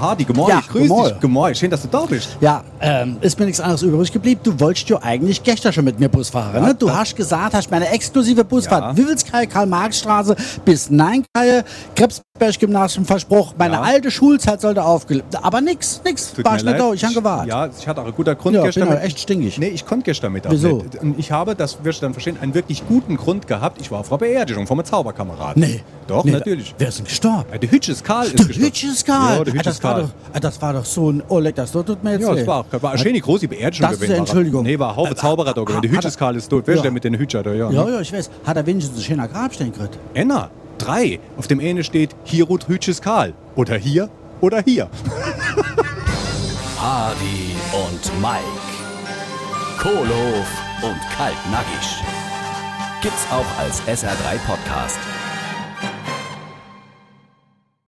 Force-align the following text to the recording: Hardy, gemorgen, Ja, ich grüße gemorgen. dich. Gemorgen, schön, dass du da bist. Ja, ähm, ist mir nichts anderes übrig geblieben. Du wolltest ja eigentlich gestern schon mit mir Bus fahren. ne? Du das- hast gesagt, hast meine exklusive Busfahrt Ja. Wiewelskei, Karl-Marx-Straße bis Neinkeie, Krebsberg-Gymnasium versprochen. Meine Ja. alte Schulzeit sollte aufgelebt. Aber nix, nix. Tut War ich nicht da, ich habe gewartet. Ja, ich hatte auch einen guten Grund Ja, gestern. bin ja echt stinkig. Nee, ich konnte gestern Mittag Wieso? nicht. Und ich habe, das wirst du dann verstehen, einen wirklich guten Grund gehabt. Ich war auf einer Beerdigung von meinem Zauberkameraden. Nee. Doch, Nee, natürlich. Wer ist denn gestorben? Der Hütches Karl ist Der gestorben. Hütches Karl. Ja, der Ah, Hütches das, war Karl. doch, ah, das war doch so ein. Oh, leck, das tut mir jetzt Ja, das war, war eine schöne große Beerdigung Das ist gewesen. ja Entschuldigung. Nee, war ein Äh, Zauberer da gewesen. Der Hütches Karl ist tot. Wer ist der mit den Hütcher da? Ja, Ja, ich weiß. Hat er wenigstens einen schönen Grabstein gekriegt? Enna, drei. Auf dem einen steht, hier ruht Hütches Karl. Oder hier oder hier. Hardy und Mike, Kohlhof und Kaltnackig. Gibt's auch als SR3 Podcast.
Hardy, 0.00 0.24
gemorgen, 0.24 0.50
Ja, 0.52 0.58
ich 0.60 0.68
grüße 0.68 0.82
gemorgen. 0.84 1.08
dich. 1.10 1.20
Gemorgen, 1.20 1.54
schön, 1.54 1.70
dass 1.70 1.82
du 1.82 1.88
da 1.88 2.06
bist. 2.06 2.36
Ja, 2.40 2.64
ähm, 2.80 3.18
ist 3.20 3.38
mir 3.38 3.44
nichts 3.46 3.60
anderes 3.60 3.82
übrig 3.82 4.10
geblieben. 4.12 4.40
Du 4.42 4.58
wolltest 4.58 4.88
ja 4.88 4.98
eigentlich 5.02 5.42
gestern 5.42 5.72
schon 5.72 5.84
mit 5.84 6.00
mir 6.00 6.08
Bus 6.08 6.30
fahren. 6.30 6.62
ne? 6.64 6.74
Du 6.74 6.86
das- 6.86 6.96
hast 6.96 7.16
gesagt, 7.16 7.54
hast 7.54 7.70
meine 7.70 7.88
exklusive 7.90 8.44
Busfahrt 8.44 8.82
Ja. 8.82 8.96
Wiewelskei, 8.96 9.46
Karl-Marx-Straße 9.46 10.34
bis 10.64 10.90
Neinkeie, 10.90 11.64
Krebsberg-Gymnasium 11.94 13.04
versprochen. 13.04 13.54
Meine 13.58 13.74
Ja. 13.74 13.82
alte 13.82 14.10
Schulzeit 14.10 14.60
sollte 14.60 14.82
aufgelebt. 14.84 15.36
Aber 15.42 15.60
nix, 15.60 16.00
nix. 16.04 16.32
Tut 16.32 16.44
War 16.44 16.56
ich 16.56 16.64
nicht 16.64 16.78
da, 16.78 16.92
ich 16.92 17.04
habe 17.04 17.14
gewartet. 17.14 17.48
Ja, 17.48 17.68
ich 17.78 17.86
hatte 17.86 18.00
auch 18.00 18.04
einen 18.06 18.14
guten 18.14 18.36
Grund 18.36 18.56
Ja, 18.56 18.62
gestern. 18.64 18.88
bin 18.88 18.96
ja 18.96 19.02
echt 19.02 19.18
stinkig. 19.20 19.58
Nee, 19.58 19.68
ich 19.68 19.84
konnte 19.86 20.04
gestern 20.04 20.32
Mittag 20.32 20.52
Wieso? 20.52 20.78
nicht. 20.78 20.96
Und 20.96 21.18
ich 21.18 21.30
habe, 21.32 21.54
das 21.54 21.78
wirst 21.84 22.00
du 22.00 22.06
dann 22.06 22.12
verstehen, 22.14 22.36
einen 22.40 22.54
wirklich 22.54 22.86
guten 22.88 23.16
Grund 23.16 23.46
gehabt. 23.46 23.80
Ich 23.80 23.90
war 23.90 24.00
auf 24.00 24.10
einer 24.10 24.18
Beerdigung 24.18 24.66
von 24.66 24.76
meinem 24.76 24.86
Zauberkameraden. 24.86 25.62
Nee. 25.62 25.82
Doch, 26.10 26.24
Nee, 26.24 26.32
natürlich. 26.32 26.74
Wer 26.78 26.88
ist 26.88 26.98
denn 26.98 27.04
gestorben? 27.06 27.44
Der 27.60 27.70
Hütches 27.70 28.02
Karl 28.04 28.26
ist 28.26 28.38
Der 28.38 28.46
gestorben. 28.46 28.66
Hütches 28.66 29.04
Karl. 29.04 29.38
Ja, 29.38 29.44
der 29.44 29.52
Ah, 29.54 29.56
Hütches 29.56 29.64
das, 29.64 29.82
war 29.84 29.92
Karl. 29.94 30.02
doch, 30.02 30.10
ah, 30.34 30.40
das 30.40 30.62
war 30.62 30.72
doch 30.74 30.84
so 30.84 31.10
ein. 31.12 31.22
Oh, 31.28 31.38
leck, 31.38 31.54
das 31.54 31.72
tut 31.72 32.02
mir 32.04 32.12
jetzt 32.12 32.22
Ja, 32.22 32.34
das 32.34 32.46
war, 32.46 32.64
war 32.82 32.90
eine 32.90 32.98
schöne 32.98 33.20
große 33.20 33.48
Beerdigung 33.48 33.82
Das 33.86 33.92
ist 33.92 34.00
gewesen. 34.00 34.12
ja 34.12 34.18
Entschuldigung. 34.18 34.62
Nee, 34.64 34.78
war 34.78 34.98
ein 34.98 35.12
Äh, 35.12 35.14
Zauberer 35.14 35.54
da 35.54 35.62
gewesen. 35.62 35.82
Der 35.82 35.90
Hütches 35.90 36.16
Karl 36.18 36.36
ist 36.36 36.48
tot. 36.48 36.64
Wer 36.66 36.74
ist 36.74 36.82
der 36.84 36.90
mit 36.90 37.04
den 37.04 37.14
Hütcher 37.18 37.42
da? 37.42 37.52
Ja, 37.54 37.70
Ja, 37.70 38.00
ich 38.00 38.12
weiß. 38.12 38.30
Hat 38.44 38.56
er 38.56 38.66
wenigstens 38.66 38.96
einen 38.96 39.04
schönen 39.04 39.28
Grabstein 39.32 39.72
gekriegt? 39.72 39.98
Enna, 40.14 40.50
drei. 40.78 41.20
Auf 41.36 41.46
dem 41.46 41.60
einen 41.60 41.84
steht, 41.84 42.10
hier 42.24 42.44
ruht 42.44 42.66
Hütches 42.68 43.00
Karl. 43.00 43.32
Oder 43.56 43.76
hier 43.76 44.08
oder 44.40 44.62
hier. 44.62 44.88
Hardy 46.78 47.54
und 47.72 48.20
Mike, 48.22 48.42
Kohlhof 49.78 50.48
und 50.82 50.96
Kaltnackig. 51.16 52.02
Gibt's 53.02 53.26
auch 53.30 53.44
als 53.62 53.82
SR3 53.82 54.38
Podcast. 54.46 54.98